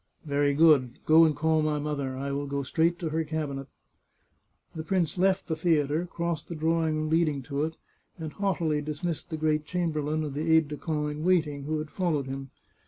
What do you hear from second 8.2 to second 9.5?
haughtily dismissed the